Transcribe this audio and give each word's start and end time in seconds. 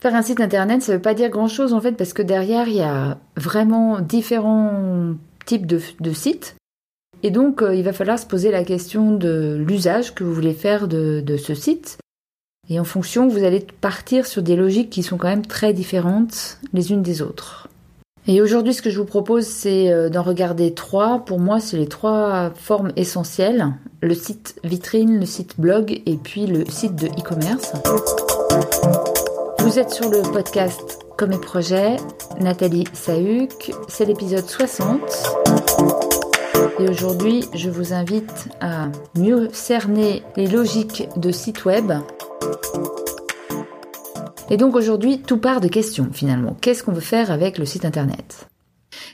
Faire 0.00 0.14
un 0.14 0.22
site 0.22 0.40
internet, 0.40 0.82
ça 0.82 0.92
veut 0.92 1.02
pas 1.02 1.14
dire 1.14 1.30
grand 1.30 1.48
chose 1.48 1.72
en 1.72 1.80
fait 1.80 1.92
parce 1.92 2.12
que 2.12 2.22
derrière 2.22 2.68
il 2.68 2.76
y 2.76 2.82
a 2.82 3.18
vraiment 3.36 4.00
différents 4.00 5.14
types 5.46 5.66
de, 5.66 6.12
sites. 6.12 6.56
Et 7.22 7.30
donc 7.30 7.62
euh, 7.62 7.74
il 7.74 7.82
va 7.82 7.92
falloir 7.92 8.18
se 8.18 8.26
poser 8.26 8.50
la 8.50 8.64
question 8.64 9.12
de 9.12 9.56
l'usage 9.66 10.14
que 10.14 10.22
vous 10.22 10.34
voulez 10.34 10.52
faire 10.52 10.86
de, 10.86 11.22
de 11.24 11.36
ce 11.36 11.54
site. 11.54 11.98
Et 12.68 12.80
en 12.80 12.84
fonction, 12.84 13.28
vous 13.28 13.44
allez 13.44 13.64
partir 13.80 14.26
sur 14.26 14.42
des 14.42 14.56
logiques 14.56 14.90
qui 14.90 15.02
sont 15.02 15.16
quand 15.16 15.28
même 15.28 15.46
très 15.46 15.72
différentes 15.72 16.58
les 16.72 16.90
unes 16.90 17.02
des 17.02 17.22
autres. 17.22 17.68
Et 18.28 18.42
aujourd'hui, 18.42 18.74
ce 18.74 18.82
que 18.82 18.90
je 18.90 18.98
vous 18.98 19.04
propose, 19.04 19.46
c'est 19.46 19.92
euh, 19.92 20.08
d'en 20.08 20.22
regarder 20.22 20.74
trois. 20.74 21.24
Pour 21.24 21.38
moi, 21.38 21.60
c'est 21.60 21.76
les 21.76 21.86
trois 21.86 22.50
formes 22.56 22.90
essentielles. 22.96 23.68
Le 24.02 24.14
site 24.14 24.56
vitrine, 24.64 25.20
le 25.20 25.26
site 25.26 25.60
blog 25.60 26.02
et 26.04 26.16
puis 26.16 26.46
le 26.46 26.64
site 26.68 26.96
de 26.96 27.06
e-commerce. 27.06 27.72
Vous 29.66 29.80
êtes 29.80 29.90
sur 29.90 30.08
le 30.08 30.22
podcast 30.22 31.04
Comme 31.16 31.32
et 31.32 31.40
Projet, 31.40 31.96
Nathalie 32.40 32.84
Sahuc, 32.92 33.72
c'est 33.88 34.04
l'épisode 34.04 34.46
60. 34.46 35.00
Et 36.78 36.88
aujourd'hui, 36.88 37.44
je 37.52 37.68
vous 37.68 37.92
invite 37.92 38.48
à 38.60 38.92
mieux 39.16 39.48
cerner 39.52 40.22
les 40.36 40.46
logiques 40.46 41.08
de 41.16 41.32
site 41.32 41.64
web. 41.64 41.92
Et 44.50 44.56
donc 44.56 44.76
aujourd'hui, 44.76 45.20
tout 45.22 45.38
part 45.38 45.60
de 45.60 45.66
questions 45.66 46.10
finalement. 46.12 46.56
Qu'est-ce 46.60 46.84
qu'on 46.84 46.92
veut 46.92 47.00
faire 47.00 47.32
avec 47.32 47.58
le 47.58 47.64
site 47.64 47.84
internet? 47.84 48.46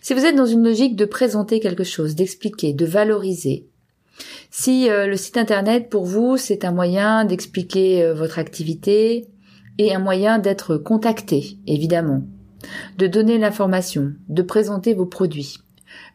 Si 0.03 0.13
vous 0.13 0.27
êtes 0.27 0.37
dans 0.37 0.45
une 0.45 0.65
logique 0.65 0.97
de 0.97 1.07
présenter 1.07 1.61
quelque 1.61 1.85
chose, 1.85 2.15
d'expliquer, 2.15 2.75
de 2.75 2.85
valoriser, 2.85 3.71
si 4.51 4.91
euh, 4.91 5.07
le 5.07 5.17
site 5.17 5.39
internet 5.39 5.89
pour 5.89 6.05
vous 6.05 6.37
c'est 6.37 6.67
un 6.67 6.73
moyen 6.73 7.25
d'expliquer 7.25 8.03
euh, 8.03 8.13
votre 8.13 8.39
activité, 8.39 9.32
et 9.79 9.95
un 9.95 9.99
moyen 9.99 10.39
d'être 10.39 10.77
contacté, 10.77 11.59
évidemment, 11.67 12.23
de 12.99 13.07
donner 13.07 13.39
l'information, 13.39 14.13
de 14.29 14.43
présenter 14.43 14.95
vos 14.95 15.07
produits. 15.07 15.59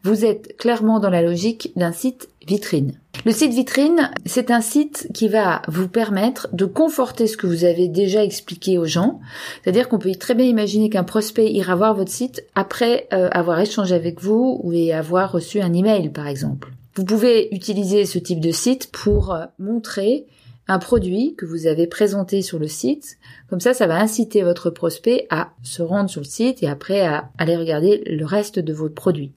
Vous 0.02 0.24
êtes 0.24 0.56
clairement 0.56 1.00
dans 1.00 1.10
la 1.10 1.22
logique 1.22 1.72
d'un 1.76 1.92
site 1.92 2.28
vitrine. 2.46 2.98
Le 3.24 3.32
site 3.32 3.52
vitrine, 3.52 4.10
c'est 4.26 4.50
un 4.50 4.60
site 4.60 5.08
qui 5.12 5.28
va 5.28 5.62
vous 5.68 5.88
permettre 5.88 6.48
de 6.52 6.64
conforter 6.64 7.26
ce 7.26 7.36
que 7.36 7.46
vous 7.46 7.64
avez 7.64 7.88
déjà 7.88 8.24
expliqué 8.24 8.78
aux 8.78 8.86
gens. 8.86 9.20
C'est-à-dire 9.62 9.88
qu'on 9.88 9.98
peut 9.98 10.14
très 10.14 10.34
bien 10.34 10.46
imaginer 10.46 10.88
qu'un 10.88 11.04
prospect 11.04 11.52
ira 11.52 11.74
voir 11.74 11.94
votre 11.94 12.12
site 12.12 12.44
après 12.54 13.08
euh, 13.12 13.28
avoir 13.32 13.60
échangé 13.60 13.94
avec 13.94 14.20
vous 14.20 14.60
ou 14.62 14.72
avoir 14.92 15.32
reçu 15.32 15.60
un 15.60 15.72
email, 15.72 16.10
par 16.10 16.26
exemple. 16.26 16.72
Vous 16.94 17.04
pouvez 17.04 17.54
utiliser 17.54 18.06
ce 18.06 18.18
type 18.18 18.40
de 18.40 18.50
site 18.50 18.90
pour 18.92 19.32
euh, 19.32 19.44
montrer 19.58 20.26
un 20.68 20.78
produit 20.78 21.34
que 21.36 21.46
vous 21.46 21.66
avez 21.66 21.86
présenté 21.86 22.42
sur 22.42 22.58
le 22.58 22.68
site. 22.68 23.18
Comme 23.48 23.60
ça, 23.60 23.74
ça 23.74 23.86
va 23.86 23.96
inciter 23.96 24.42
votre 24.42 24.70
prospect 24.70 25.26
à 25.30 25.50
se 25.62 25.82
rendre 25.82 26.10
sur 26.10 26.20
le 26.20 26.26
site 26.26 26.62
et 26.62 26.68
après 26.68 27.00
à 27.00 27.30
aller 27.38 27.56
regarder 27.56 28.04
le 28.06 28.24
reste 28.24 28.58
de 28.58 28.72
votre 28.72 28.94
produit. 28.94 29.32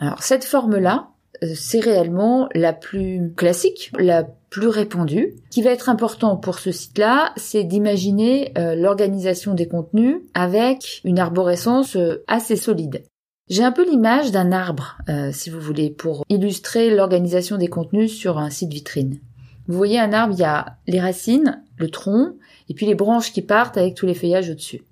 Alors 0.00 0.22
cette 0.22 0.44
forme-là, 0.44 1.10
euh, 1.42 1.52
c'est 1.54 1.80
réellement 1.80 2.48
la 2.54 2.72
plus 2.72 3.32
classique, 3.36 3.92
la 3.98 4.24
plus 4.50 4.68
répandue. 4.68 5.34
Ce 5.50 5.54
qui 5.54 5.62
va 5.62 5.70
être 5.70 5.88
important 5.88 6.36
pour 6.36 6.58
ce 6.58 6.72
site-là, 6.72 7.32
c'est 7.36 7.64
d'imaginer 7.64 8.52
euh, 8.58 8.74
l'organisation 8.74 9.54
des 9.54 9.68
contenus 9.68 10.16
avec 10.34 11.00
une 11.04 11.18
arborescence 11.18 11.96
euh, 11.96 12.24
assez 12.26 12.56
solide. 12.56 13.04
J'ai 13.48 13.62
un 13.62 13.72
peu 13.72 13.88
l'image 13.88 14.32
d'un 14.32 14.50
arbre, 14.50 14.98
si 15.30 15.50
vous 15.50 15.60
voulez, 15.60 15.90
pour 15.90 16.24
illustrer 16.28 16.92
l'organisation 16.92 17.58
des 17.58 17.68
contenus 17.68 18.12
sur 18.12 18.38
un 18.38 18.50
site 18.50 18.72
vitrine. 18.72 19.20
Vous 19.68 19.76
voyez 19.76 19.98
un 19.98 20.12
arbre, 20.12 20.34
il 20.36 20.40
y 20.40 20.44
a 20.44 20.76
les 20.86 21.00
racines, 21.00 21.62
le 21.76 21.90
tronc, 21.90 22.34
et 22.68 22.74
puis 22.74 22.86
les 22.86 22.94
branches 22.94 23.32
qui 23.32 23.42
partent 23.42 23.76
avec 23.76 23.94
tous 23.94 24.06
les 24.06 24.14
feuillages 24.14 24.50
au-dessus. 24.50 24.82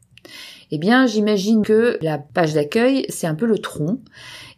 Eh 0.70 0.78
bien, 0.78 1.06
j'imagine 1.06 1.62
que 1.62 1.98
la 2.02 2.18
page 2.18 2.54
d'accueil, 2.54 3.06
c'est 3.08 3.26
un 3.26 3.34
peu 3.34 3.46
le 3.46 3.58
tronc. 3.58 4.00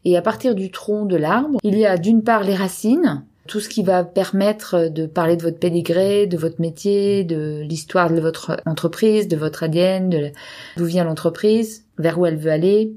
Et 0.05 0.17
à 0.17 0.23
partir 0.23 0.55
du 0.55 0.71
tronc 0.71 1.05
de 1.05 1.17
l'arbre, 1.17 1.59
il 1.63 1.77
y 1.77 1.85
a 1.85 1.99
d'une 1.99 2.23
part 2.23 2.45
les 2.45 2.55
racines, 2.55 3.25
tout 3.47 3.61
ce 3.61 3.69
qui 3.69 3.83
va 3.83 4.05
permettre 4.05 4.89
de 4.89 5.07
parler 5.07 5.37
de 5.37 5.43
votre 5.43 5.59
pédigré, 5.59 6.27
de 6.27 6.37
votre 6.37 6.61
métier, 6.61 7.25
de 7.25 7.61
l'histoire 7.61 8.11
de 8.11 8.21
votre 8.21 8.61
entreprise, 8.67 9.29
de 9.29 9.37
votre 9.37 9.63
ADN, 9.63 10.33
d'où 10.77 10.85
vient 10.85 11.05
l'entreprise, 11.05 11.85
vers 11.99 12.19
où 12.19 12.27
elle 12.27 12.37
veut 12.37 12.51
aller, 12.51 12.93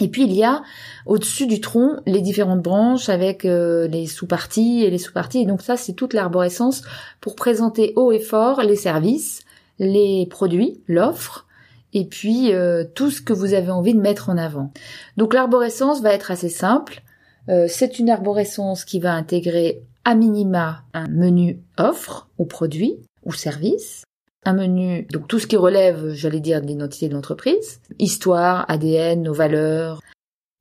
et 0.00 0.08
puis 0.08 0.24
il 0.24 0.32
y 0.32 0.42
a 0.42 0.62
au-dessus 1.06 1.46
du 1.46 1.60
tronc 1.60 2.00
les 2.06 2.20
différentes 2.20 2.62
branches 2.62 3.08
avec 3.08 3.44
euh, 3.44 3.86
les 3.88 4.06
sous-parties 4.06 4.84
et 4.84 4.90
les 4.90 4.98
sous-parties. 4.98 5.40
Et 5.42 5.46
donc 5.46 5.60
ça, 5.62 5.76
c'est 5.76 5.92
toute 5.92 6.14
l'arborescence 6.14 6.82
pour 7.20 7.36
présenter 7.36 7.92
haut 7.96 8.10
et 8.10 8.18
fort 8.18 8.62
les 8.62 8.76
services, 8.76 9.42
les 9.78 10.26
produits, 10.30 10.80
l'offre, 10.88 11.46
et 11.92 12.06
puis 12.06 12.52
euh, 12.52 12.84
tout 12.94 13.10
ce 13.10 13.20
que 13.20 13.34
vous 13.34 13.52
avez 13.52 13.70
envie 13.70 13.94
de 13.94 14.00
mettre 14.00 14.30
en 14.30 14.38
avant. 14.38 14.72
Donc 15.18 15.34
l'arborescence 15.34 16.00
va 16.00 16.14
être 16.14 16.30
assez 16.30 16.48
simple. 16.48 17.02
Euh, 17.48 17.66
c'est 17.68 17.98
une 17.98 18.08
arborescence 18.08 18.84
qui 18.84 18.98
va 18.98 19.12
intégrer 19.12 19.82
à 20.04 20.14
minima 20.14 20.84
un 20.94 21.08
menu 21.08 21.60
offre 21.78 22.28
ou 22.38 22.46
produit 22.46 22.96
ou 23.24 23.32
service, 23.32 24.04
un 24.44 24.54
menu, 24.54 25.06
donc 25.12 25.28
tout 25.28 25.38
ce 25.38 25.46
qui 25.46 25.56
relève, 25.56 26.12
j'allais 26.12 26.40
dire, 26.40 26.60
de 26.60 26.66
l'identité 26.66 27.08
de 27.08 27.14
l'entreprise, 27.14 27.80
histoire, 27.98 28.64
ADN, 28.68 29.22
nos 29.22 29.32
valeurs, 29.32 30.00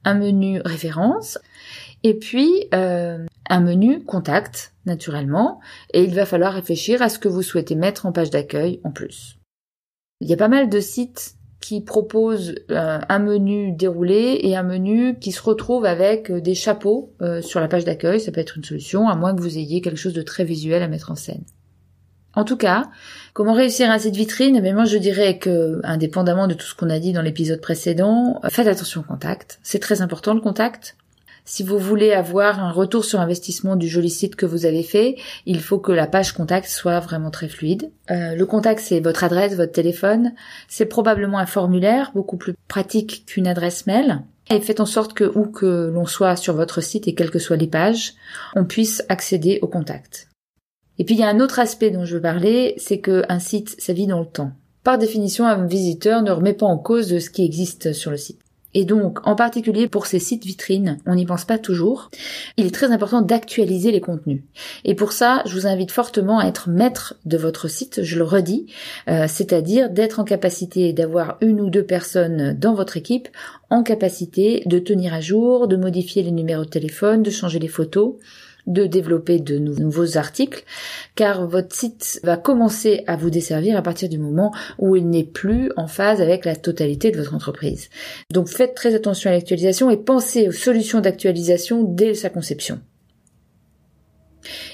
un 0.03 0.13
menu 0.13 0.61
référence, 0.63 1.39
et 2.03 2.15
puis 2.15 2.67
euh, 2.73 3.25
un 3.49 3.59
menu 3.59 4.03
contact, 4.03 4.73
naturellement, 4.85 5.59
et 5.93 6.03
il 6.03 6.13
va 6.13 6.25
falloir 6.25 6.53
réfléchir 6.53 7.01
à 7.01 7.09
ce 7.09 7.19
que 7.19 7.27
vous 7.27 7.41
souhaitez 7.41 7.75
mettre 7.75 8.05
en 8.05 8.11
page 8.11 8.29
d'accueil 8.29 8.79
en 8.83 8.91
plus. 8.91 9.37
Il 10.19 10.29
y 10.29 10.33
a 10.33 10.37
pas 10.37 10.47
mal 10.47 10.69
de 10.69 10.79
sites 10.79 11.35
qui 11.59 11.81
proposent 11.81 12.55
euh, 12.71 12.99
un 13.07 13.19
menu 13.19 13.71
déroulé 13.71 14.39
et 14.41 14.55
un 14.55 14.63
menu 14.63 15.17
qui 15.19 15.31
se 15.31 15.41
retrouve 15.41 15.85
avec 15.85 16.31
des 16.31 16.55
chapeaux 16.55 17.13
euh, 17.21 17.41
sur 17.41 17.59
la 17.59 17.67
page 17.67 17.85
d'accueil, 17.85 18.19
ça 18.19 18.31
peut 18.31 18.41
être 18.41 18.57
une 18.57 18.63
solution, 18.63 19.07
à 19.07 19.15
moins 19.15 19.35
que 19.35 19.41
vous 19.41 19.57
ayez 19.57 19.81
quelque 19.81 19.97
chose 19.97 20.13
de 20.13 20.23
très 20.23 20.43
visuel 20.43 20.81
à 20.81 20.87
mettre 20.87 21.11
en 21.11 21.15
scène. 21.15 21.43
En 22.35 22.45
tout 22.45 22.57
cas, 22.57 22.89
comment 23.33 23.53
réussir 23.53 23.89
un 23.89 23.99
site 23.99 24.15
vitrine? 24.15 24.59
Mais 24.61 24.73
moi, 24.73 24.85
je 24.85 24.97
dirais 24.97 25.37
que, 25.37 25.81
indépendamment 25.83 26.47
de 26.47 26.53
tout 26.53 26.65
ce 26.65 26.75
qu'on 26.75 26.89
a 26.89 26.99
dit 26.99 27.13
dans 27.13 27.21
l'épisode 27.21 27.61
précédent, 27.61 28.39
euh, 28.43 28.49
faites 28.49 28.67
attention 28.67 29.01
au 29.01 29.03
contact. 29.03 29.59
C'est 29.63 29.79
très 29.79 30.01
important 30.01 30.33
le 30.33 30.41
contact. 30.41 30.95
Si 31.43 31.63
vous 31.63 31.79
voulez 31.79 32.13
avoir 32.13 32.63
un 32.63 32.71
retour 32.71 33.03
sur 33.03 33.19
investissement 33.19 33.75
du 33.75 33.87
joli 33.87 34.09
site 34.09 34.35
que 34.35 34.45
vous 34.45 34.65
avez 34.65 34.83
fait, 34.83 35.15
il 35.45 35.59
faut 35.59 35.79
que 35.79 35.91
la 35.91 36.07
page 36.07 36.33
contact 36.33 36.67
soit 36.67 36.99
vraiment 36.99 37.31
très 37.31 37.49
fluide. 37.49 37.91
Euh, 38.11 38.35
le 38.35 38.45
contact, 38.45 38.79
c'est 38.79 38.99
votre 38.99 39.23
adresse, 39.23 39.55
votre 39.55 39.71
téléphone. 39.71 40.33
C'est 40.67 40.85
probablement 40.85 41.39
un 41.39 41.45
formulaire, 41.45 42.11
beaucoup 42.13 42.37
plus 42.37 42.53
pratique 42.67 43.25
qu'une 43.25 43.47
adresse 43.47 43.87
mail. 43.87 44.21
Et 44.49 44.59
faites 44.61 44.79
en 44.79 44.85
sorte 44.85 45.13
que, 45.13 45.23
où 45.23 45.45
que 45.45 45.91
l'on 45.93 46.05
soit 46.05 46.35
sur 46.35 46.55
votre 46.55 46.81
site 46.81 47.07
et 47.07 47.15
quelles 47.15 47.31
que 47.31 47.39
soient 47.39 47.57
les 47.57 47.67
pages, 47.67 48.13
on 48.55 48.65
puisse 48.65 49.03
accéder 49.09 49.59
au 49.61 49.67
contact. 49.67 50.30
Et 50.99 51.03
puis 51.03 51.15
il 51.15 51.19
y 51.19 51.23
a 51.23 51.29
un 51.29 51.39
autre 51.39 51.59
aspect 51.59 51.89
dont 51.89 52.05
je 52.05 52.15
veux 52.15 52.21
parler, 52.21 52.75
c'est 52.77 52.99
qu'un 52.99 53.39
site, 53.39 53.75
ça 53.79 53.93
vit 53.93 54.07
dans 54.07 54.19
le 54.19 54.25
temps. 54.25 54.51
Par 54.83 54.97
définition, 54.97 55.45
un 55.45 55.65
visiteur 55.65 56.21
ne 56.23 56.31
remet 56.31 56.53
pas 56.53 56.65
en 56.65 56.77
cause 56.77 57.19
ce 57.19 57.29
qui 57.29 57.45
existe 57.45 57.93
sur 57.93 58.11
le 58.11 58.17
site. 58.17 58.39
Et 58.73 58.85
donc, 58.85 59.19
en 59.27 59.35
particulier 59.35 59.87
pour 59.87 60.05
ces 60.05 60.19
sites 60.19 60.45
vitrines, 60.45 60.97
on 61.05 61.15
n'y 61.15 61.25
pense 61.25 61.45
pas 61.45 61.57
toujours. 61.57 62.09
Il 62.57 62.65
est 62.65 62.73
très 62.73 62.91
important 62.91 63.21
d'actualiser 63.21 63.91
les 63.91 63.99
contenus. 63.99 64.43
Et 64.85 64.95
pour 64.95 65.11
ça, 65.11 65.43
je 65.45 65.53
vous 65.53 65.67
invite 65.67 65.91
fortement 65.91 66.39
à 66.39 66.47
être 66.47 66.69
maître 66.69 67.15
de 67.25 67.37
votre 67.37 67.67
site, 67.67 68.01
je 68.03 68.17
le 68.17 68.23
redis, 68.23 68.67
euh, 69.09 69.25
c'est-à-dire 69.27 69.89
d'être 69.89 70.19
en 70.19 70.23
capacité 70.23 70.93
d'avoir 70.93 71.37
une 71.41 71.59
ou 71.59 71.69
deux 71.69 71.83
personnes 71.83 72.57
dans 72.57 72.73
votre 72.73 72.95
équipe 72.95 73.27
en 73.69 73.83
capacité 73.83 74.63
de 74.65 74.79
tenir 74.79 75.13
à 75.13 75.21
jour, 75.21 75.67
de 75.67 75.75
modifier 75.75 76.23
les 76.23 76.31
numéros 76.31 76.65
de 76.65 76.69
téléphone, 76.69 77.23
de 77.23 77.29
changer 77.29 77.59
les 77.59 77.67
photos, 77.67 78.15
de 78.67 78.85
développer 78.85 79.39
de 79.39 79.57
nouveaux 79.57 80.17
articles, 80.17 80.63
car 81.15 81.47
votre 81.47 81.75
site 81.75 82.19
va 82.23 82.37
commencer 82.37 83.03
à 83.07 83.15
vous 83.15 83.29
desservir 83.29 83.77
à 83.77 83.81
partir 83.81 84.09
du 84.09 84.17
moment 84.17 84.53
où 84.79 84.95
il 84.95 85.09
n'est 85.09 85.23
plus 85.23 85.71
en 85.77 85.87
phase 85.87 86.21
avec 86.21 86.45
la 86.45 86.55
totalité 86.55 87.11
de 87.11 87.17
votre 87.17 87.35
entreprise. 87.35 87.89
Donc 88.31 88.47
faites 88.47 88.75
très 88.75 88.95
attention 88.95 89.29
à 89.29 89.33
l'actualisation 89.33 89.89
et 89.89 89.97
pensez 89.97 90.47
aux 90.47 90.53
solutions 90.53 91.01
d'actualisation 91.01 91.83
dès 91.83 92.13
sa 92.13 92.29
conception. 92.29 92.79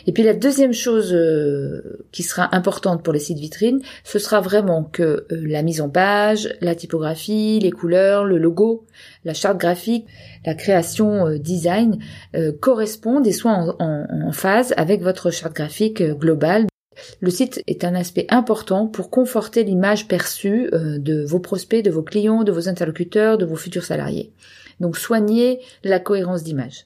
Et 0.05 0.11
puis 0.11 0.23
la 0.23 0.33
deuxième 0.33 0.73
chose 0.73 1.13
euh, 1.13 2.05
qui 2.11 2.23
sera 2.23 2.55
importante 2.55 3.03
pour 3.03 3.13
les 3.13 3.19
sites 3.19 3.39
vitrines, 3.39 3.81
ce 4.03 4.19
sera 4.19 4.41
vraiment 4.41 4.83
que 4.83 5.03
euh, 5.03 5.25
la 5.29 5.61
mise 5.61 5.81
en 5.81 5.89
page, 5.89 6.55
la 6.61 6.75
typographie, 6.75 7.59
les 7.59 7.71
couleurs, 7.71 8.25
le 8.25 8.37
logo, 8.37 8.85
la 9.25 9.33
charte 9.33 9.57
graphique, 9.57 10.07
la 10.45 10.53
création 10.53 11.27
euh, 11.27 11.37
design 11.37 11.99
correspondent 12.59 13.25
et 13.27 13.31
soient 13.31 13.75
en, 13.79 14.31
phase 14.31 14.73
avec 14.77 15.01
votre 15.01 15.31
charte 15.31 15.53
graphique 15.53 16.03
globale. 16.03 16.67
Le 17.21 17.29
site 17.29 17.61
est 17.67 17.83
un 17.83 17.95
aspect 17.95 18.25
important 18.29 18.87
pour 18.87 19.09
conforter 19.09 19.63
l'image 19.63 20.07
perçue 20.07 20.69
de 20.71 21.23
vos 21.25 21.39
prospects, 21.39 21.83
de 21.83 21.91
vos 21.91 22.03
clients, 22.03 22.43
de 22.43 22.51
vos 22.51 22.69
interlocuteurs, 22.69 23.37
de 23.37 23.45
vos 23.45 23.55
futurs 23.55 23.85
salariés. 23.85 24.33
Donc 24.79 24.97
soignez 24.97 25.59
la 25.83 25.99
cohérence 25.99 26.43
d'image. 26.43 26.85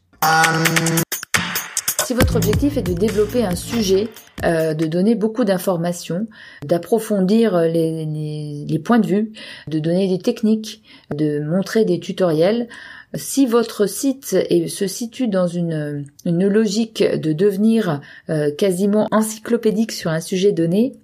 Si 2.12 2.18
votre 2.18 2.36
objectif 2.36 2.76
est 2.76 2.82
de 2.82 2.92
développer 2.92 3.46
un 3.46 3.56
sujet, 3.56 4.10
euh, 4.44 4.74
de 4.74 4.86
donner 4.86 5.16
beaucoup 5.16 5.46
d'informations, 5.46 6.28
d'approfondir 6.62 7.58
les, 7.62 8.82
points 8.84 9.00
de 9.00 9.08
vue, 9.08 9.32
de 9.70 9.80
donner 9.80 10.10
des 10.10 10.20
techniques, 10.20 10.84
de 11.16 11.40
montrer 11.40 11.86
des 11.86 12.02
tutoriels, 12.02 12.68
si 13.14 13.46
votre 13.46 13.86
site 13.86 14.26
se 14.26 14.88
situe 14.88 15.30
dans 15.30 15.48
une, 15.48 16.06
une 16.26 16.48
logique 16.50 17.02
de 17.02 17.32
devenir 17.32 18.02
euh, 18.30 18.52
quasiment 18.54 19.08
encyclopédique 19.12 19.94
sur 19.94 20.12
un 20.12 20.20
sujet 20.20 20.52
donné, 20.52 20.98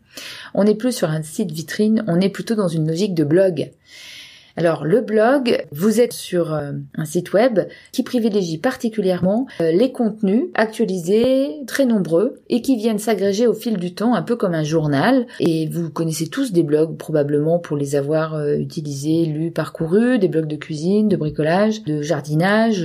on 0.54 0.66
n'est 0.66 0.76
plus 0.76 0.92
sur 0.92 1.10
un 1.10 1.24
site 1.24 1.54
vitrine, 1.54 2.04
on 2.08 2.20
est 2.20 2.28
plutôt 2.28 2.56
dans 2.56 2.68
une 2.68 2.86
logique 2.86 3.14
de 3.14 3.24
blog. 3.24 3.72
Alors 4.60 4.86
le 4.86 5.02
blog, 5.02 5.64
vous 5.72 6.02
êtes 6.02 6.14
sur 6.14 6.52
euh, 6.52 6.72
un 6.96 7.06
site 7.06 7.32
web 7.32 7.60
qui 7.92 8.02
privilégie 8.02 8.58
particulièrement 8.58 9.46
euh, 9.62 9.72
les 9.72 9.92
contenus 9.92 10.46
actualisés, 10.56 11.60
très 11.68 11.86
nombreux, 11.86 12.42
et 12.50 12.64
qui 12.64 12.76
viennent 12.76 12.98
s'agréger 12.98 13.46
au 13.46 13.54
fil 13.54 13.78
du 13.78 13.94
temps, 13.94 14.16
un 14.16 14.24
peu 14.24 14.36
comme 14.36 14.56
un 14.56 14.64
journal. 14.64 15.28
Et 15.40 15.70
vous 15.70 15.92
connaissez 15.92 16.26
tous 16.26 16.54
des 16.54 16.64
blogs 16.64 16.98
probablement 16.98 17.60
pour 17.60 17.78
les 17.78 17.96
avoir 17.96 18.34
euh, 18.34 18.56
utilisés, 18.56 19.26
lus, 19.26 19.52
parcourus, 19.52 20.18
des 20.18 20.28
blogs 20.28 20.48
de 20.48 20.56
cuisine, 20.56 21.08
de 21.08 21.18
bricolage, 21.18 21.84
de 21.84 22.02
jardinage. 22.02 22.84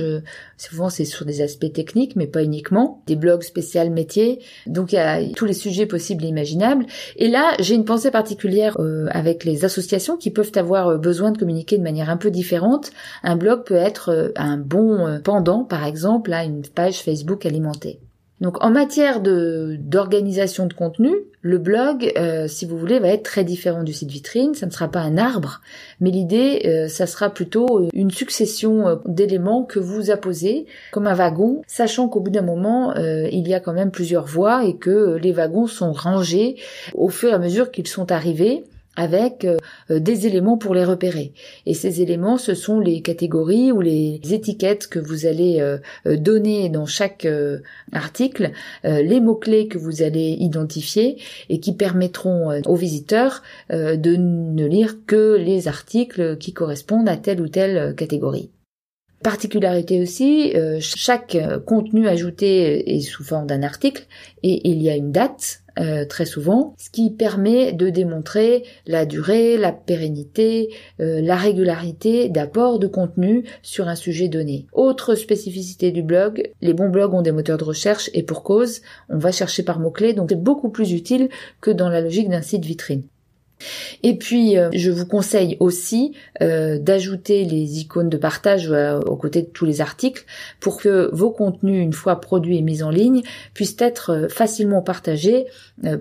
souvent 0.57 0.91
c'est 0.91 1.05
sur 1.05 1.25
des 1.25 1.41
aspects 1.41 1.73
techniques, 1.73 2.15
mais 2.15 2.27
pas 2.27 2.43
uniquement. 2.43 3.01
Des 3.07 3.15
blogs 3.15 3.41
spécial 3.41 3.89
métiers. 3.89 4.41
Donc 4.67 4.91
il 4.91 4.95
y 4.95 4.99
a 4.99 5.23
tous 5.35 5.45
les 5.45 5.53
sujets 5.53 5.87
possibles 5.87 6.23
et 6.23 6.27
imaginables. 6.27 6.85
Et 7.15 7.29
là, 7.29 7.53
j'ai 7.59 7.73
une 7.73 7.85
pensée 7.85 8.11
particulière 8.11 8.77
avec 9.09 9.43
les 9.43 9.65
associations 9.65 10.17
qui 10.17 10.29
peuvent 10.29 10.51
avoir 10.55 10.99
besoin 10.99 11.31
de 11.31 11.39
communiquer 11.39 11.62
de 11.71 11.83
manière 11.83 12.09
un 12.09 12.17
peu 12.17 12.31
différente, 12.31 12.91
un 13.23 13.35
blog 13.35 13.63
peut 13.63 13.75
être 13.75 14.09
euh, 14.09 14.29
un 14.35 14.57
bon 14.57 15.07
euh, 15.07 15.19
pendant, 15.19 15.63
par 15.63 15.85
exemple, 15.85 16.33
à 16.33 16.43
une 16.43 16.61
page 16.63 17.01
Facebook 17.01 17.45
alimentée. 17.45 17.99
Donc 18.41 18.61
en 18.61 18.71
matière 18.71 19.21
de 19.21 19.77
d'organisation 19.79 20.65
de 20.65 20.73
contenu, 20.73 21.11
le 21.41 21.59
blog, 21.59 22.11
euh, 22.17 22.47
si 22.47 22.65
vous 22.65 22.77
voulez, 22.77 22.99
va 22.99 23.07
être 23.07 23.23
très 23.23 23.45
différent 23.45 23.83
du 23.83 23.93
site 23.93 24.09
vitrine. 24.09 24.53
Ça 24.53 24.65
ne 24.65 24.71
sera 24.71 24.89
pas 24.89 24.99
un 24.99 25.17
arbre, 25.17 25.61
mais 26.01 26.11
l'idée, 26.11 26.87
ça 26.89 27.07
sera 27.07 27.29
plutôt 27.29 27.87
une 27.93 28.11
succession 28.11 28.99
d'éléments 29.05 29.63
que 29.63 29.79
vous 29.79 30.11
apposez 30.11 30.65
comme 30.91 31.07
un 31.07 31.13
wagon, 31.13 31.61
sachant 31.67 32.09
qu'au 32.09 32.19
bout 32.19 32.31
d'un 32.31 32.41
moment, 32.41 32.93
il 32.95 33.47
y 33.47 33.53
a 33.53 33.61
quand 33.61 33.71
même 33.71 33.91
plusieurs 33.91 34.25
voies 34.25 34.65
et 34.65 34.75
que 34.75 35.15
les 35.21 35.31
wagons 35.31 35.67
sont 35.67 35.93
rangés 35.93 36.57
au 36.95 37.07
fur 37.07 37.29
et 37.29 37.33
à 37.33 37.39
mesure 37.39 37.71
qu'ils 37.71 37.87
sont 37.87 38.11
arrivés 38.11 38.65
avec 38.95 39.45
euh, 39.45 39.57
des 39.89 40.27
éléments 40.27 40.57
pour 40.57 40.75
les 40.75 40.85
repérer. 40.85 41.33
Et 41.65 41.73
ces 41.73 42.01
éléments, 42.01 42.37
ce 42.37 42.53
sont 42.53 42.79
les 42.79 43.01
catégories 43.01 43.71
ou 43.71 43.81
les 43.81 44.19
étiquettes 44.31 44.87
que 44.87 44.99
vous 44.99 45.25
allez 45.25 45.59
euh, 45.61 45.77
euh, 46.05 46.17
donner 46.17 46.69
dans 46.69 46.85
chaque 46.85 47.27
article, 47.91 48.51
les 48.83 49.19
mots-clés 49.19 49.67
que 49.67 49.77
vous 49.77 50.01
allez 50.01 50.35
identifier 50.39 51.17
et 51.49 51.59
qui 51.59 51.73
permettront 51.73 52.61
aux 52.65 52.75
visiteurs 52.75 53.43
de 53.69 54.15
ne 54.15 54.65
lire 54.65 54.97
que 55.05 55.35
les 55.35 55.67
articles 55.67 56.37
qui 56.37 56.53
correspondent 56.53 57.09
à 57.09 57.17
telle 57.17 57.41
ou 57.41 57.47
telle 57.47 57.95
catégorie. 57.95 58.49
Particularité 59.23 60.01
aussi, 60.01 60.53
chaque 60.79 61.37
contenu 61.65 62.07
ajouté 62.07 62.95
est 62.95 63.01
sous 63.01 63.23
forme 63.23 63.47
d'un 63.47 63.63
article 63.63 64.05
et 64.43 64.69
il 64.69 64.81
y 64.81 64.89
a 64.89 64.95
une 64.95 65.11
date 65.11 65.63
euh, 65.79 66.05
très 66.05 66.25
souvent, 66.25 66.75
ce 66.77 66.91
qui 66.91 67.09
permet 67.09 67.73
de 67.73 67.89
démontrer 67.89 68.63
la 68.85 69.07
durée, 69.07 69.57
la 69.57 69.71
pérennité, 69.71 70.69
euh, 70.99 71.19
la 71.19 71.35
régularité 71.35 72.29
d'apport 72.29 72.77
de 72.77 72.85
contenu 72.85 73.43
sur 73.63 73.87
un 73.87 73.95
sujet 73.95 74.27
donné. 74.27 74.67
Autre 74.71 75.15
spécificité 75.15 75.91
du 75.91 76.03
blog, 76.03 76.51
les 76.61 76.73
bons 76.73 76.89
blogs 76.89 77.15
ont 77.15 77.23
des 77.23 77.31
moteurs 77.31 77.57
de 77.57 77.63
recherche 77.63 78.11
et 78.13 78.21
pour 78.21 78.43
cause, 78.43 78.81
on 79.09 79.17
va 79.17 79.31
chercher 79.31 79.63
par 79.63 79.79
mots-clés, 79.79 80.13
donc 80.13 80.29
c'est 80.29 80.41
beaucoup 80.41 80.69
plus 80.69 80.91
utile 80.91 81.29
que 81.59 81.71
dans 81.71 81.89
la 81.89 82.01
logique 82.01 82.29
d'un 82.29 82.43
site 82.43 82.65
vitrine. 82.65 83.03
Et 84.03 84.17
puis, 84.17 84.57
euh, 84.57 84.69
je 84.73 84.91
vous 84.91 85.05
conseille 85.05 85.57
aussi 85.59 86.13
euh, 86.41 86.77
d'ajouter 86.77 87.45
les 87.45 87.79
icônes 87.79 88.09
de 88.09 88.17
partage 88.17 88.69
euh, 88.71 88.99
aux 89.01 89.15
côtés 89.15 89.41
de 89.41 89.47
tous 89.47 89.65
les 89.65 89.81
articles 89.81 90.25
pour 90.59 90.77
que 90.77 91.09
vos 91.13 91.31
contenus, 91.31 91.83
une 91.83 91.93
fois 91.93 92.19
produits 92.19 92.57
et 92.57 92.61
mis 92.61 92.83
en 92.83 92.89
ligne, 92.89 93.23
puissent 93.53 93.77
être 93.79 94.27
facilement 94.29 94.81
partagés 94.81 95.45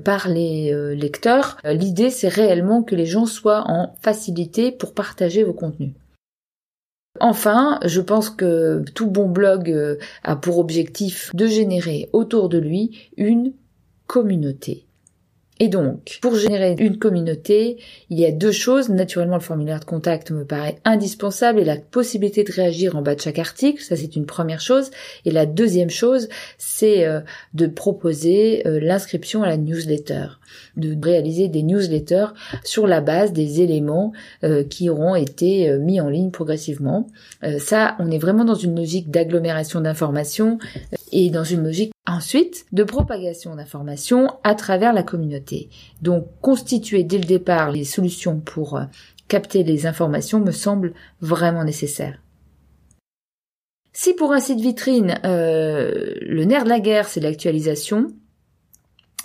par 0.05 0.29
les 0.29 0.73
lecteurs. 0.95 1.57
L'idée, 1.65 2.11
c'est 2.11 2.29
réellement 2.29 2.83
que 2.83 2.95
les 2.95 3.07
gens 3.07 3.27
soient 3.27 3.65
en 3.67 3.95
facilité 4.01 4.71
pour 4.73 4.95
partager 4.95 5.43
vos 5.43 5.53
contenus. 5.53 5.93
Enfin, 7.21 7.79
je 7.85 8.01
pense 8.01 8.31
que 8.31 8.85
tout 8.95 9.11
bon 9.11 9.29
blog 9.29 9.99
a 10.23 10.37
pour 10.37 10.59
objectif 10.59 11.31
de 11.35 11.47
générer 11.47 12.09
autour 12.13 12.49
de 12.49 12.59
lui 12.59 13.11
une 13.17 13.53
communauté. 14.07 14.87
Et 15.63 15.69
donc, 15.69 16.19
pour 16.21 16.35
générer 16.35 16.75
une 16.77 16.99
communauté, 16.99 17.77
il 18.11 18.19
y 18.19 18.27
a 18.27 18.33
deux 18.33 18.51
choses. 18.51 18.89
Naturellement, 18.89 19.37
le 19.37 19.43
formulaire 19.43 19.79
de 19.79 19.85
contact 19.85 20.33
me 20.33 20.45
paraît 20.45 20.81
indispensable 20.85 21.61
et 21.61 21.65
la 21.65 21.77
possibilité 21.77 22.43
de 22.43 22.51
réagir 22.51 22.97
en 22.97 23.01
bas 23.01 23.15
de 23.15 23.21
chaque 23.21 23.39
article, 23.39 23.81
ça 23.81 23.95
c'est 23.95 24.17
une 24.17 24.27
première 24.27 24.61
chose. 24.61 24.91
Et 25.25 25.31
la 25.31 25.47
deuxième 25.47 25.89
chose, 25.89 26.29
c'est 26.59 27.07
euh, 27.07 27.21
de 27.55 27.69
proposer 27.69 28.67
euh, 28.67 28.81
l'inscription 28.83 29.45
à 29.45 29.47
la 29.47 29.57
newsletter, 29.57 30.31
de 30.77 30.97
réaliser 31.03 31.49
des 31.49 31.63
newsletters 31.63 32.29
sur 32.65 32.87
la 32.87 33.01
base 33.01 33.33
des 33.33 33.61
éléments 33.61 34.13
euh, 34.45 34.65
qui 34.65 34.91
auront 34.91 35.15
été 35.15 35.77
mis 35.79 36.01
en 36.01 36.09
ligne 36.09 36.31
progressivement. 36.31 37.07
ça, 37.59 37.97
on 37.99 38.11
est 38.11 38.19
vraiment 38.19 38.45
dans 38.45 38.55
une 38.55 38.77
logique 38.77 39.11
d'agglomération 39.11 39.81
d'informations 39.81 40.59
et 41.13 41.31
dans 41.31 41.45
une 41.45 41.65
logique 41.65 41.93
ensuite 42.07 42.67
de 42.73 42.85
propagation 42.85 43.55
d'informations 43.55 44.29
à 44.43 44.55
travers 44.55 44.93
la 44.93 45.03
communauté. 45.03 45.69
Donc 46.01 46.27
constituer 46.41 47.05
dès 47.05 47.19
le 47.19 47.25
départ 47.25 47.71
les 47.71 47.85
solutions 47.85 48.41
pour 48.41 48.77
euh, 48.77 48.85
capter 49.29 49.63
les 49.63 49.87
informations 49.87 50.41
me 50.41 50.51
semble 50.51 50.95
vraiment 51.21 51.65
nécessaire. 51.65 52.19
Si 53.93 54.15
pour 54.15 54.33
un 54.33 54.41
site 54.41 54.61
vitrine, 54.61 55.21
euh, 55.25 56.15
le 56.23 56.45
nerf 56.45 56.65
de 56.65 56.71
la 56.71 56.81
guerre, 56.81 57.09
c'est 57.09 57.21
l'actualisation, 57.21 58.09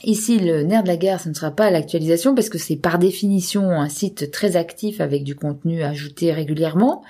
Ici, 0.03 0.37
le 0.37 0.61
nerf 0.61 0.83
de 0.83 0.87
la 0.87 0.97
guerre, 0.97 1.19
ce 1.19 1.29
ne 1.29 1.33
sera 1.33 1.49
pas 1.49 1.71
l'actualisation 1.71 2.35
parce 2.35 2.49
que 2.49 2.59
c'est 2.59 2.75
par 2.75 2.99
définition 2.99 3.71
un 3.71 3.89
site 3.89 4.31
très 4.31 4.55
actif 4.55 5.01
avec 5.01 5.23
du 5.23 5.35
contenu 5.35 5.81
ajouté 5.81 6.31
régulièrement. 6.31 7.03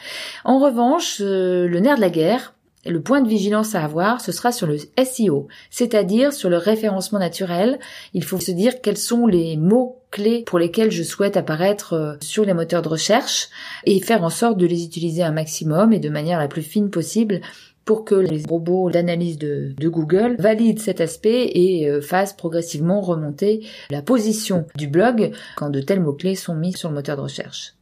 En 0.45 0.59
revanche, 0.59 1.17
euh, 1.19 1.67
le 1.67 1.79
nerf 1.79 1.97
de 1.97 2.01
la 2.01 2.09
guerre, 2.09 2.53
le 2.85 3.01
point 3.01 3.21
de 3.21 3.27
vigilance 3.27 3.75
à 3.75 3.83
avoir, 3.83 4.21
ce 4.21 4.31
sera 4.31 4.53
sur 4.53 4.67
le 4.67 4.77
SEO, 5.03 5.47
c'est-à-dire 5.69 6.31
sur 6.31 6.49
le 6.49 6.57
référencement 6.57 7.19
naturel. 7.19 7.79
Il 8.13 8.23
faut 8.23 8.39
se 8.39 8.51
dire 8.51 8.81
quels 8.81 8.97
sont 8.97 9.27
les 9.27 9.57
mots 9.57 9.99
clés 10.09 10.43
pour 10.45 10.57
lesquels 10.57 10.91
je 10.91 11.03
souhaite 11.03 11.35
apparaître 11.35 11.93
euh, 11.93 12.15
sur 12.21 12.45
les 12.45 12.53
moteurs 12.53 12.81
de 12.81 12.87
recherche 12.87 13.49
et 13.85 13.99
faire 13.99 14.23
en 14.23 14.29
sorte 14.29 14.57
de 14.57 14.65
les 14.65 14.85
utiliser 14.85 15.23
un 15.23 15.31
maximum 15.31 15.91
et 15.91 15.99
de 15.99 16.09
manière 16.09 16.39
la 16.39 16.47
plus 16.47 16.61
fine 16.61 16.89
possible 16.89 17.41
pour 17.87 18.03
que 18.03 18.13
les 18.13 18.43
robots 18.47 18.91
d'analyse 18.91 19.39
de, 19.39 19.73
Google 19.81 20.35
valident 20.37 20.79
cet 20.79 21.01
aspect 21.01 21.49
et 21.55 21.89
euh, 21.89 22.01
fassent 22.01 22.33
progressivement 22.33 23.01
remonter 23.01 23.65
la 23.89 24.01
position 24.01 24.65
du 24.75 24.87
blog 24.87 25.31
quand 25.55 25.69
de 25.69 25.79
tels 25.79 26.01
mots-clés 26.01 26.35
sont 26.35 26.53
mis 26.53 26.73
sur 26.73 26.89
le 26.89 26.95
moteur 26.95 27.15
de 27.15 27.21
recherche. 27.21 27.73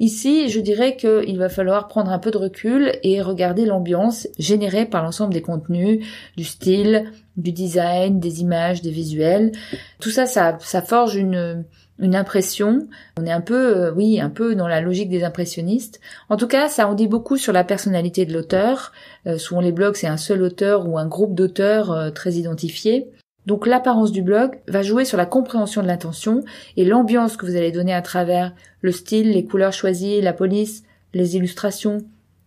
Ici, 0.00 0.48
je 0.48 0.58
dirais 0.58 0.96
qu'il 0.96 1.38
va 1.38 1.48
falloir 1.48 1.86
prendre 1.86 2.10
un 2.10 2.18
peu 2.18 2.32
de 2.32 2.36
recul 2.36 2.92
et 3.04 3.22
regarder 3.22 3.64
l'ambiance 3.64 4.26
générée 4.36 4.84
par 4.84 5.04
l'ensemble 5.04 5.32
des 5.32 5.42
contenus, 5.42 6.04
du 6.36 6.44
style, 6.44 7.12
du 7.36 7.52
design, 7.52 8.18
des 8.18 8.40
images, 8.40 8.82
des 8.82 8.90
visuels. 8.90 9.52
Tout 10.00 10.10
ça, 10.10 10.26
ça, 10.26 10.82
forge 10.82 11.14
une, 11.14 11.64
impression. 11.98 12.86
On 13.18 13.24
est 13.24 13.32
un 13.32 13.40
peu, 13.40 13.76
euh, 13.76 13.92
oui, 13.92 14.20
un 14.20 14.30
peu 14.30 14.54
dans 14.54 14.68
la 14.68 14.80
logique 14.80 15.08
des 15.08 15.24
impressionnistes. 15.24 16.00
En 16.28 16.36
tout 16.36 16.46
cas, 16.46 16.68
ça 16.68 16.88
en 16.88 16.94
dit 16.94 17.08
beaucoup 17.08 17.36
sur 17.36 17.52
la 17.52 17.64
personnalité 17.64 18.26
de 18.26 18.32
l'auteur. 18.32 18.92
Euh, 19.26 19.38
souvent 19.38 19.60
les 19.60 19.72
blogs, 19.72 19.96
c'est 19.96 20.06
un 20.06 20.16
seul 20.16 20.42
auteur 20.42 20.88
ou 20.88 20.98
un 20.98 21.06
groupe 21.06 21.34
d'auteurs 21.34 21.92
euh, 21.92 22.10
très 22.10 22.34
identifiés. 22.34 23.10
Donc 23.46 23.66
l'apparence 23.66 24.10
du 24.10 24.22
blog 24.22 24.58
va 24.66 24.82
jouer 24.82 25.04
sur 25.04 25.16
la 25.16 25.26
compréhension 25.26 25.80
de 25.80 25.86
l'intention 25.86 26.44
et 26.76 26.84
l'ambiance 26.84 27.36
que 27.36 27.46
vous 27.46 27.56
allez 27.56 27.70
donner 27.70 27.94
à 27.94 28.02
travers 28.02 28.52
le 28.80 28.90
style, 28.90 29.30
les 29.30 29.44
couleurs 29.44 29.72
choisies, 29.72 30.20
la 30.20 30.32
police, 30.32 30.82
les 31.14 31.36
illustrations 31.36 31.98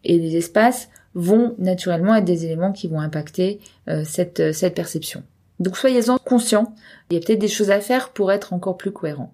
et 0.03 0.17
les 0.17 0.35
espaces 0.35 0.89
vont 1.15 1.55
naturellement 1.57 2.15
être 2.15 2.25
des 2.25 2.45
éléments 2.45 2.73
qui 2.73 2.87
vont 2.87 2.99
impacter 2.99 3.59
euh, 3.87 4.03
cette, 4.05 4.53
cette 4.53 4.75
perception. 4.75 5.23
Donc 5.59 5.77
soyez-en 5.77 6.17
conscients, 6.17 6.73
il 7.09 7.15
y 7.15 7.17
a 7.17 7.25
peut-être 7.25 7.39
des 7.39 7.47
choses 7.47 7.71
à 7.71 7.79
faire 7.79 8.09
pour 8.09 8.31
être 8.31 8.53
encore 8.53 8.77
plus 8.77 8.91
cohérent. 8.91 9.33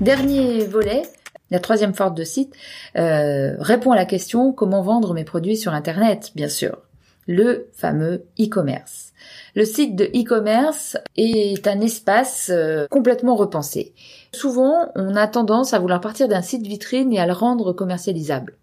Dernier 0.00 0.64
volet, 0.64 1.02
la 1.50 1.60
troisième 1.60 1.94
force 1.94 2.14
de 2.14 2.24
site 2.24 2.54
euh, 2.96 3.54
répond 3.58 3.92
à 3.92 3.96
la 3.96 4.04
question 4.04 4.52
comment 4.52 4.82
vendre 4.82 5.14
mes 5.14 5.24
produits 5.24 5.56
sur 5.56 5.72
Internet, 5.72 6.32
bien 6.34 6.48
sûr 6.48 6.78
le 7.26 7.70
fameux 7.72 8.26
e-commerce. 8.38 9.12
Le 9.54 9.64
site 9.64 9.96
de 9.96 10.04
e-commerce 10.04 10.96
est 11.16 11.66
un 11.66 11.80
espace 11.80 12.50
euh, 12.52 12.86
complètement 12.90 13.34
repensé. 13.34 13.94
Souvent, 14.32 14.90
on 14.94 15.16
a 15.16 15.26
tendance 15.26 15.72
à 15.74 15.78
vouloir 15.78 16.00
partir 16.00 16.28
d'un 16.28 16.42
site 16.42 16.66
vitrine 16.66 17.12
et 17.12 17.18
à 17.18 17.26
le 17.26 17.32
rendre 17.32 17.72
commercialisable. 17.72 18.56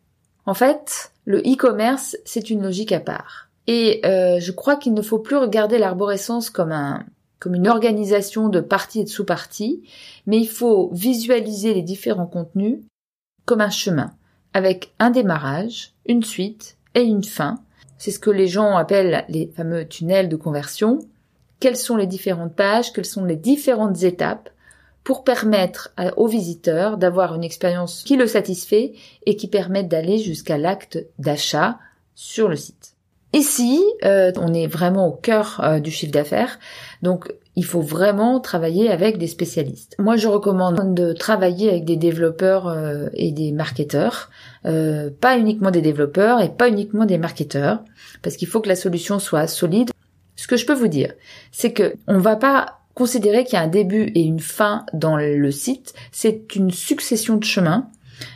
En 0.45 0.53
fait, 0.53 1.11
le 1.25 1.39
e-commerce, 1.39 2.17
c'est 2.25 2.49
une 2.49 2.63
logique 2.63 2.91
à 2.91 2.99
part. 2.99 3.47
Et 3.67 4.01
euh, 4.05 4.39
je 4.39 4.51
crois 4.51 4.75
qu'il 4.75 4.93
ne 4.93 5.01
faut 5.01 5.19
plus 5.19 5.37
regarder 5.37 5.77
l'arborescence 5.77 6.49
comme 6.49 6.71
un 6.71 7.05
comme 7.41 7.55
une 7.55 7.67
organisation 7.67 8.49
de 8.49 8.61
parties 8.61 9.01
et 9.01 9.03
de 9.03 9.09
sous-parties, 9.09 9.81
mais 10.27 10.37
il 10.37 10.47
faut 10.47 10.91
visualiser 10.93 11.73
les 11.73 11.81
différents 11.81 12.27
contenus 12.27 12.79
comme 13.45 13.61
un 13.61 13.71
chemin, 13.71 14.13
avec 14.53 14.93
un 14.99 15.09
démarrage, 15.09 15.93
une 16.05 16.23
suite 16.23 16.77
et 16.93 17.01
une 17.01 17.23
fin. 17.23 17.59
C'est 17.97 18.11
ce 18.11 18.19
que 18.19 18.29
les 18.29 18.47
gens 18.47 18.77
appellent 18.77 19.25
les 19.27 19.47
fameux 19.47 19.87
tunnels 19.87 20.29
de 20.29 20.35
conversion. 20.35 20.99
Quelles 21.59 21.77
sont 21.77 21.95
les 21.95 22.05
différentes 22.05 22.55
pages, 22.55 22.93
quelles 22.93 23.05
sont 23.05 23.25
les 23.25 23.35
différentes 23.35 24.03
étapes 24.03 24.51
pour 25.03 25.23
permettre 25.23 25.95
aux 26.17 26.27
visiteurs 26.27 26.99
d'avoir 26.99 27.33
une 27.33 27.43
expérience 27.43 28.03
qui 28.03 28.17
le 28.17 28.27
satisfait 28.27 28.93
et 29.25 29.35
qui 29.35 29.47
permette 29.47 29.87
d'aller 29.87 30.19
jusqu'à 30.19 30.59
l'acte 30.59 30.99
d'achat 31.17 31.79
sur 32.13 32.47
le 32.47 32.55
site? 32.55 32.90
Ici, 33.33 33.81
euh, 34.03 34.31
on 34.37 34.53
est 34.53 34.67
vraiment 34.67 35.07
au 35.07 35.13
cœur 35.13 35.61
euh, 35.63 35.79
du 35.79 35.89
chiffre 35.89 36.11
d'affaires, 36.11 36.59
donc 37.01 37.31
il 37.55 37.63
faut 37.63 37.81
vraiment 37.81 38.41
travailler 38.41 38.89
avec 38.89 39.17
des 39.17 39.27
spécialistes. 39.27 39.95
Moi, 39.99 40.17
je 40.17 40.27
recommande 40.27 40.93
de 40.93 41.13
travailler 41.13 41.69
avec 41.69 41.85
des 41.85 41.95
développeurs 41.95 42.67
euh, 42.67 43.07
et 43.13 43.31
des 43.31 43.51
marketeurs, 43.51 44.29
pas 44.63 45.37
uniquement 45.37 45.71
des 45.71 45.81
développeurs 45.81 46.41
et 46.41 46.49
pas 46.49 46.67
uniquement 46.67 47.05
des 47.05 47.17
marketeurs, 47.17 47.83
parce 48.21 48.35
qu'il 48.35 48.47
faut 48.47 48.59
que 48.59 48.69
la 48.69 48.75
solution 48.75 49.19
soit 49.19 49.47
solide. 49.47 49.91
Ce 50.35 50.47
que 50.47 50.57
je 50.57 50.65
peux 50.65 50.73
vous 50.73 50.87
dire, 50.87 51.13
c'est 51.51 51.71
que 51.71 51.95
on 52.07 52.19
va 52.19 52.35
pas 52.35 52.79
considérer 52.95 53.43
qu'il 53.43 53.53
y 53.53 53.57
a 53.57 53.61
un 53.61 53.67
début 53.67 54.11
et 54.15 54.21
une 54.21 54.39
fin 54.39 54.85
dans 54.93 55.17
le 55.17 55.51
site. 55.51 55.93
C'est 56.11 56.55
une 56.55 56.71
succession 56.71 57.37
de 57.37 57.43
chemins 57.43 57.87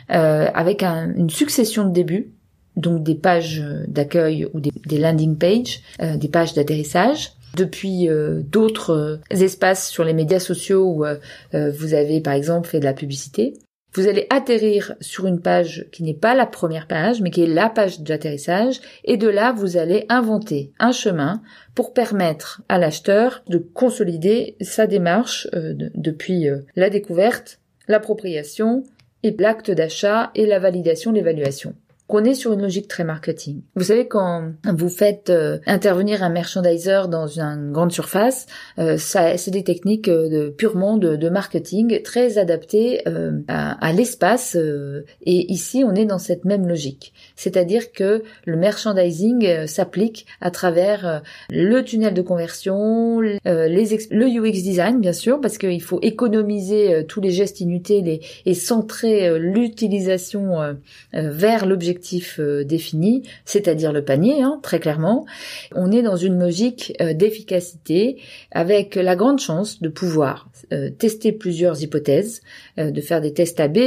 avec 0.08 0.82
une 0.82 1.30
succession 1.30 1.84
de 1.84 1.92
débuts 1.92 2.32
donc 2.76 3.02
des 3.02 3.14
pages 3.14 3.64
d'accueil 3.88 4.48
ou 4.52 4.60
des, 4.60 4.98
landing 4.98 5.36
pages, 5.36 5.80
euh, 6.00 6.16
des 6.16 6.28
pages 6.28 6.54
d'atterrissage, 6.54 7.32
depuis 7.56 8.08
euh, 8.08 8.42
d'autres 8.42 8.90
euh, 8.90 9.16
espaces 9.30 9.88
sur 9.88 10.04
les 10.04 10.12
médias 10.12 10.40
sociaux 10.40 10.84
où 10.84 11.04
vous 11.52 11.94
avez 11.94 12.20
par 12.20 12.34
exemple 12.34 12.68
fait 12.68 12.80
de 12.80 12.84
la 12.84 12.92
publicité. 12.92 13.54
Vous 13.94 14.08
allez 14.08 14.26
atterrir 14.28 14.94
sur 15.00 15.26
une 15.26 15.40
page 15.40 15.86
qui 15.90 16.02
n'est 16.02 16.12
pas 16.12 16.34
la 16.34 16.44
première 16.44 16.86
page, 16.86 17.22
mais 17.22 17.30
qui 17.30 17.42
est 17.42 17.46
la 17.46 17.70
page 17.70 18.00
d'atterrissage, 18.00 18.80
et 19.04 19.16
de 19.16 19.26
là, 19.26 19.54
vous 19.56 19.78
allez 19.78 20.04
inventer 20.10 20.70
un 20.78 20.92
chemin 20.92 21.40
pour 21.74 21.94
permettre 21.94 22.60
à 22.68 22.76
l'acheteur 22.76 23.42
de 23.48 23.56
consolider 23.56 24.56
sa 24.60 24.86
démarche 24.86 25.48
depuis 25.54 26.50
la 26.74 26.90
découverte, 26.90 27.58
l'appropriation, 27.88 28.82
et 29.22 29.34
l'acte 29.38 29.70
d'achat 29.70 30.30
et 30.34 30.44
la 30.44 30.58
validation, 30.58 31.10
l'évaluation 31.10 31.74
qu'on 32.06 32.24
est 32.24 32.34
sur 32.34 32.52
une 32.52 32.62
logique 32.62 32.88
très 32.88 33.04
marketing. 33.04 33.62
Vous 33.74 33.84
savez 33.84 34.06
quand 34.06 34.52
vous 34.64 34.88
faites 34.88 35.30
euh, 35.30 35.58
intervenir 35.66 36.22
un 36.22 36.28
merchandiser 36.28 37.02
dans 37.08 37.26
une 37.26 37.72
grande 37.72 37.90
surface, 37.90 38.46
euh, 38.78 38.96
ça, 38.96 39.36
c'est 39.36 39.50
des 39.50 39.64
techniques 39.64 40.08
euh, 40.08 40.28
de, 40.28 40.48
purement 40.50 40.98
de, 40.98 41.16
de, 41.16 41.28
marketing 41.28 42.02
très 42.02 42.38
adaptées 42.38 43.02
à, 43.48 43.72
à 43.84 43.92
l'espace. 43.92 44.54
et 44.56 45.52
ici, 45.52 45.82
on 45.84 45.94
est 45.94 46.04
dans 46.04 46.18
cette 46.18 46.44
même 46.44 46.68
logique, 46.68 47.12
c'est-à-dire 47.34 47.92
que 47.92 48.22
le 48.44 48.56
merchandising 48.56 49.66
s'applique 49.66 50.26
à 50.40 50.50
travers 50.50 51.22
le 51.50 51.82
tunnel 51.82 52.14
de 52.14 52.22
conversion, 52.22 53.20
les 53.20 53.36
le 53.44 54.26
UX 54.26 54.62
design 54.62 55.00
bien 55.00 55.12
sûr, 55.12 55.40
parce 55.40 55.58
qu'il 55.58 55.82
faut 55.82 55.98
économiser 56.02 57.04
tous 57.06 57.20
les 57.20 57.30
gestes 57.30 57.60
inutiles 57.60 58.20
et 58.44 58.54
centrer 58.54 59.38
l'utilisation 59.38 60.76
vers 61.12 61.66
l'objectif 61.66 61.95
euh, 62.38 62.64
défini, 62.64 63.22
c'est-à-dire 63.44 63.92
le 63.92 64.04
panier, 64.04 64.42
hein, 64.42 64.60
très 64.62 64.80
clairement. 64.80 65.26
On 65.74 65.90
est 65.92 66.02
dans 66.02 66.16
une 66.16 66.38
logique 66.38 66.94
euh, 67.00 67.12
d'efficacité 67.12 68.18
avec 68.50 68.94
la 68.94 69.16
grande 69.16 69.40
chance 69.40 69.80
de 69.80 69.88
pouvoir 69.88 70.48
euh, 70.72 70.90
tester 70.90 71.32
plusieurs 71.32 71.82
hypothèses, 71.82 72.42
de 72.78 73.00
faire 73.00 73.20
des 73.20 73.32
tests 73.32 73.60
AB 73.60 73.78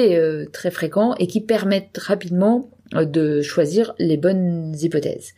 très 0.51 0.72
fréquents 0.72 1.16
et 1.16 1.28
qui 1.28 1.42
permettent 1.42 1.98
rapidement 1.98 2.70
de 2.94 3.42
choisir 3.42 3.94
les 4.00 4.18
bonnes 4.18 4.75
hypothèses. 4.82 5.34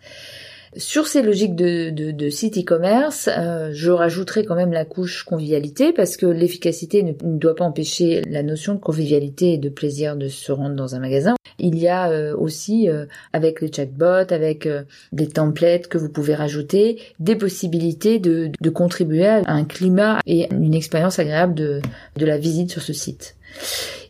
Sur 0.77 1.07
ces 1.07 1.21
logiques 1.21 1.55
de, 1.55 1.89
de, 1.89 2.11
de 2.11 2.29
site 2.29 2.57
e-commerce, 2.57 3.29
euh, 3.37 3.71
je 3.73 3.91
rajouterai 3.91 4.45
quand 4.45 4.55
même 4.55 4.71
la 4.71 4.85
couche 4.85 5.23
convivialité 5.23 5.91
parce 5.91 6.15
que 6.15 6.25
l'efficacité 6.25 7.03
ne, 7.03 7.11
doit 7.37 7.55
pas 7.55 7.65
empêcher 7.65 8.21
la 8.29 8.41
notion 8.41 8.75
de 8.75 8.79
convivialité 8.79 9.53
et 9.53 9.57
de 9.57 9.67
plaisir 9.67 10.15
de 10.15 10.29
se 10.29 10.49
rendre 10.53 10.75
dans 10.75 10.95
un 10.95 10.99
magasin. 10.99 11.35
Il 11.59 11.77
y 11.77 11.89
a 11.89 12.09
euh, 12.09 12.33
aussi, 12.37 12.89
euh, 12.89 13.05
avec 13.33 13.59
les 13.59 13.69
chatbots, 13.69 14.31
avec 14.31 14.67
des 15.11 15.27
templates 15.27 15.87
que 15.87 15.97
vous 15.97 16.09
pouvez 16.09 16.35
rajouter, 16.35 17.01
des 17.19 17.35
possibilités 17.35 18.19
de, 18.19 18.49
de 18.61 18.69
contribuer 18.69 19.27
à 19.27 19.43
un 19.47 19.65
climat 19.65 20.19
et 20.25 20.47
une 20.53 20.73
expérience 20.73 21.19
agréable 21.19 21.53
de, 21.53 21.81
de 22.15 22.25
la 22.25 22.37
visite 22.37 22.71
sur 22.71 22.81
ce 22.81 22.93
site. 22.93 23.35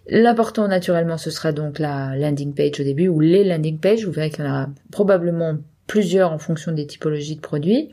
L'important 0.08 0.68
naturellement 0.68 1.18
ce 1.18 1.32
sera 1.32 1.53
donc 1.53 1.80
la 1.80 2.15
landing 2.18 2.53
page 2.53 2.80
au 2.80 2.84
début 2.84 3.08
ou 3.08 3.20
les 3.20 3.44
landing 3.44 3.80
pages. 3.80 4.06
Vous 4.06 4.12
verrez 4.12 4.30
qu'il 4.30 4.44
y 4.44 4.48
en 4.48 4.51
aura 4.51 4.70
probablement 4.91 5.58
plusieurs 5.91 6.31
en 6.31 6.38
fonction 6.38 6.71
des 6.71 6.88
typologies 6.88 7.36
de 7.36 7.41
produits. 7.41 7.89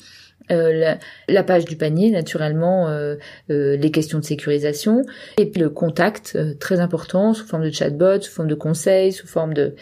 Euh, 0.52 0.95
la, 1.28 1.43
page 1.43 1.64
du 1.64 1.75
panier, 1.76 2.11
naturellement, 2.11 2.88
euh, 2.88 3.17
euh, 3.50 3.76
les 3.76 3.90
questions 3.90 4.21
de 4.21 4.25
sécurisation, 4.25 5.02
et 5.37 5.47
puis 5.47 5.61
le 5.61 5.69
contact, 5.69 6.38
très 6.61 6.78
important, 6.78 7.35
sous 7.35 7.45
forme 7.45 7.64
de 7.64 7.73
chatbot, 7.73 8.21
sous 8.21 8.31
forme 8.31 8.49
de 8.49 8.55
conseils, 8.55 9.12
sous 9.12 9.26
forme 9.26 9.52
de... 9.52 9.75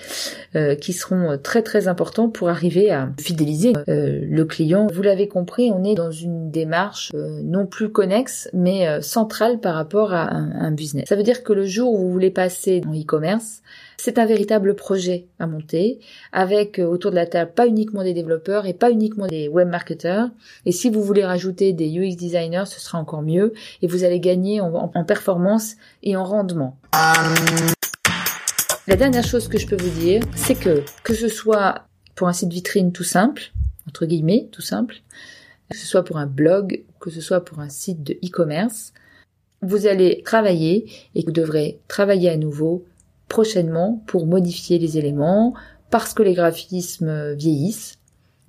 qui 0.80 0.94
seront 0.94 1.38
très 1.40 1.62
très 1.62 1.88
importants 1.88 2.30
pour 2.30 2.49
arriver 2.49 2.90
à 2.90 3.11
fidéliser 3.20 3.75
le 3.87 4.44
client. 4.44 4.87
Vous 4.90 5.02
l'avez 5.02 5.28
compris, 5.28 5.70
on 5.70 5.85
est 5.85 5.94
dans 5.94 6.11
une 6.11 6.50
démarche 6.50 7.12
non 7.14 7.66
plus 7.66 7.90
connexe, 7.90 8.49
mais 8.54 9.02
centrale 9.02 9.61
par 9.61 9.75
rapport 9.75 10.14
à 10.14 10.35
un, 10.35 10.52
un 10.52 10.70
business. 10.73 11.06
Ça 11.06 11.16
veut 11.16 11.23
dire 11.23 11.42
que 11.42 11.52
le 11.52 11.66
jour 11.66 11.92
où 11.92 11.99
vous 11.99 12.11
voulez 12.11 12.30
passer 12.30 12.80
en 12.88 12.92
e-commerce, 12.99 13.62
c'est 13.96 14.18
un 14.18 14.26
véritable 14.26 14.74
projet 14.74 15.26
à 15.38 15.46
monter 15.46 15.98
avec 16.32 16.78
euh, 16.78 16.84
autour 16.84 17.10
de 17.10 17.16
la 17.16 17.26
table 17.26 17.52
pas 17.52 17.66
uniquement 17.66 18.02
des 18.02 18.12
développeurs 18.12 18.66
et 18.66 18.74
pas 18.74 18.90
uniquement 18.90 19.26
des 19.26 19.48
web 19.48 19.68
marketeurs. 19.68 20.28
Et 20.64 20.72
si 20.72 20.90
vous 20.90 21.02
voulez 21.02 21.24
rajouter 21.24 21.72
des 21.72 21.88
UX 21.88 22.16
designers, 22.16 22.66
ce 22.66 22.80
sera 22.80 22.98
encore 22.98 23.22
mieux 23.22 23.52
et 23.82 23.86
vous 23.86 24.04
allez 24.04 24.20
gagner 24.20 24.60
en, 24.60 25.04
performance 25.04 25.76
et 26.02 26.16
en 26.16 26.24
rendement. 26.24 26.76
La 28.88 28.96
dernière 28.96 29.24
chose 29.24 29.48
que 29.48 29.58
je 29.58 29.66
peux 29.66 29.76
vous 29.76 30.00
dire, 30.00 30.22
c'est 30.34 30.54
que 30.54 30.82
que 31.02 31.14
ce 31.14 31.28
soit 31.28 31.86
pour 32.14 32.28
un 32.28 32.32
site 32.32 32.52
vitrine 32.52 32.92
tout 32.92 33.04
simple, 33.04 33.52
entre 33.88 34.06
guillemets, 34.06 34.48
tout 34.52 34.62
simple, 34.62 34.96
que 35.70 35.76
ce 35.76 35.86
soit 35.86 36.04
pour 36.04 36.18
un 36.18 36.26
blog, 36.26 36.84
que 37.00 37.10
ce 37.10 37.20
soit 37.20 37.44
pour 37.44 37.60
un 37.60 37.68
site 37.68 38.02
de 38.02 38.14
e-commerce, 38.24 38.92
vous 39.62 39.86
allez 39.86 40.22
travailler 40.24 40.90
et 41.14 41.22
vous 41.24 41.32
devrez 41.32 41.80
travailler 41.88 42.30
à 42.30 42.36
nouveau 42.36 42.84
prochainement 43.28 44.02
pour 44.06 44.26
modifier 44.26 44.78
les 44.78 44.99
éléments, 44.99 45.54
parce 45.90 46.14
que 46.14 46.23
les 46.23 46.35
graphismes 46.35 47.35
vieillissent, 47.35 47.99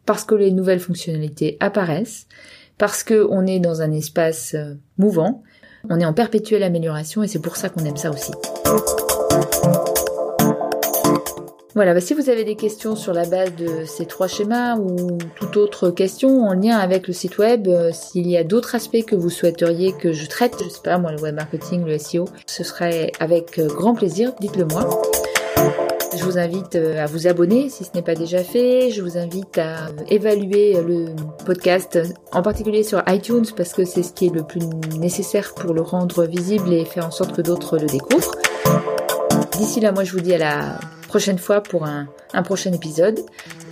parce 0.05 0.23
que 0.23 0.35
les 0.35 0.51
nouvelles 0.51 0.79
fonctionnalités 0.79 1.57
apparaissent, 1.59 2.27
parce 2.77 3.03
que 3.03 3.27
on 3.29 3.45
est 3.45 3.59
dans 3.59 3.81
un 3.81 3.91
espace 3.91 4.53
euh, 4.55 4.75
mouvant, 4.97 5.43
on 5.89 5.99
est 5.99 6.05
en 6.05 6.13
perpétuelle 6.13 6.63
amélioration 6.63 7.23
et 7.23 7.27
c'est 7.27 7.39
pour 7.39 7.55
ça 7.55 7.69
qu'on 7.69 7.85
aime 7.85 7.97
ça 7.97 8.11
aussi. 8.11 8.31
Voilà, 11.77 11.93
bah 11.93 12.01
si 12.01 12.15
vous 12.15 12.31
avez 12.31 12.43
des 12.43 12.55
questions 12.55 12.95
sur 12.95 13.13
la 13.13 13.27
base 13.27 13.53
de 13.53 13.85
ces 13.85 14.07
trois 14.07 14.27
schémas 14.27 14.77
ou 14.77 15.19
toute 15.35 15.57
autre 15.57 15.91
question 15.91 16.41
en 16.41 16.53
lien 16.53 16.75
avec 16.75 17.07
le 17.07 17.13
site 17.13 17.37
web, 17.37 17.67
euh, 17.67 17.91
s'il 17.93 18.27
y 18.27 18.35
a 18.35 18.43
d'autres 18.43 18.73
aspects 18.73 19.05
que 19.05 19.15
vous 19.15 19.29
souhaiteriez 19.29 19.93
que 19.93 20.11
je 20.11 20.25
traite, 20.25 20.55
je 20.63 20.69
sais 20.69 20.81
pas 20.83 20.97
moi 20.97 21.11
le 21.11 21.21
web 21.21 21.35
marketing, 21.35 21.85
le 21.85 21.99
SEO, 21.99 22.25
ce 22.47 22.63
serait 22.63 23.11
avec 23.19 23.59
euh, 23.59 23.67
grand 23.67 23.93
plaisir, 23.93 24.33
dites-le 24.41 24.65
moi. 24.65 24.89
Je 26.17 26.23
vous 26.23 26.39
invite 26.39 26.73
euh, 26.73 27.03
à 27.03 27.05
vous 27.05 27.27
abonner 27.27 27.69
si 27.69 27.83
ce 27.83 27.91
n'est 27.93 28.01
pas 28.01 28.15
déjà 28.15 28.43
fait. 28.43 28.89
Je 28.89 29.03
vous 29.03 29.15
invite 29.19 29.59
à 29.59 29.89
évaluer 30.09 30.81
le 30.81 31.09
podcast, 31.45 31.99
en 32.31 32.41
particulier 32.41 32.81
sur 32.81 33.03
iTunes, 33.05 33.45
parce 33.55 33.73
que 33.73 33.85
c'est 33.85 34.01
ce 34.01 34.13
qui 34.13 34.25
est 34.25 34.33
le 34.33 34.41
plus 34.41 34.65
nécessaire 34.97 35.53
pour 35.53 35.75
le 35.75 35.83
rendre 35.83 36.25
visible 36.25 36.73
et 36.73 36.85
faire 36.85 37.05
en 37.05 37.11
sorte 37.11 37.35
que 37.35 37.43
d'autres 37.43 37.77
le 37.77 37.85
découvrent. 37.85 38.33
D'ici 39.51 39.79
là, 39.79 39.91
moi 39.91 40.03
je 40.03 40.13
vous 40.13 40.21
dis 40.21 40.33
à 40.33 40.39
la 40.39 40.79
prochaine 41.07 41.39
fois 41.39 41.61
pour 41.61 41.85
un, 41.85 42.07
prochain 42.43 42.71
épisode. 42.73 43.19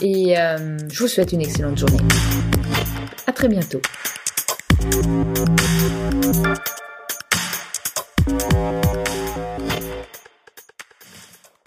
Et 0.01 0.37
euh, 0.37 0.77
je 0.89 1.03
vous 1.03 1.07
souhaite 1.07 1.31
une 1.31 1.41
excellente 1.41 1.77
journée. 1.77 1.99
À 3.27 3.31
très 3.31 3.47
bientôt. 3.47 3.81